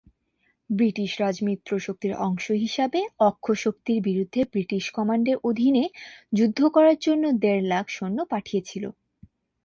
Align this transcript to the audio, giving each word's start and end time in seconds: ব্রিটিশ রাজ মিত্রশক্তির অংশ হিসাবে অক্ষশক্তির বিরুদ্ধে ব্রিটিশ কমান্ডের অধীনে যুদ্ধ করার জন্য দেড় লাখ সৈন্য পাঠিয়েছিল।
ব্রিটিশ 0.69 1.11
রাজ 1.21 1.37
মিত্রশক্তির 1.47 2.13
অংশ 2.27 2.45
হিসাবে 2.63 2.99
অক্ষশক্তির 3.29 3.99
বিরুদ্ধে 4.07 4.41
ব্রিটিশ 4.51 4.83
কমান্ডের 4.91 5.37
অধীনে 5.43 5.83
যুদ্ধ 6.33 6.59
করার 6.75 6.97
জন্য 7.05 7.23
দেড় 7.43 7.63
লাখ 7.71 7.85
সৈন্য 7.89 8.19
পাঠিয়েছিল। 8.31 8.83